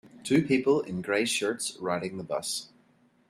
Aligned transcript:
Two 0.23 0.41
people 0.41 0.81
in 0.81 1.03
gray 1.03 1.25
shirts 1.25 1.77
riding 1.79 2.17
the 2.17 2.23
bus. 2.23 2.69